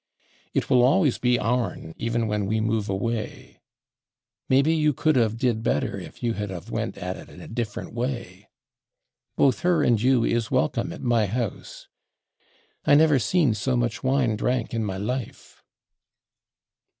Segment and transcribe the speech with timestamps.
[0.55, 3.59] It will always be /ourn/, even when we move away....
[4.49, 7.47] Maybe you could /of did/ better if you had /of went/ at it in a
[7.47, 8.49] different way....
[9.35, 11.87] Both /her/ and you /is/ welcome at my house....
[12.83, 15.61] I never /seen/ so much wine /drank/ in my life....